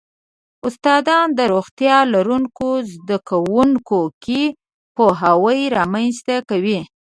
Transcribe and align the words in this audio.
استادان 0.67 1.27
روغتیا 1.53 1.97
لرونکو 2.13 2.69
زده 2.93 3.17
کوونکو 3.29 4.01
کې 4.23 4.41
پوهاوی 4.95 5.59
رامنځته 5.77 6.35
کوي. 6.49 6.79